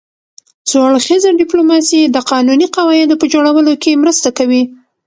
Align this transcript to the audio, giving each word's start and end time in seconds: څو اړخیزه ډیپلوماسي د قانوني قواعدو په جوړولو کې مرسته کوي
څو 0.69 0.77
اړخیزه 0.87 1.29
ډیپلوماسي 1.41 2.01
د 2.05 2.17
قانوني 2.31 2.67
قواعدو 2.75 3.15
په 3.21 3.25
جوړولو 3.33 3.73
کې 3.83 3.99
مرسته 4.03 4.29
کوي 4.37 4.63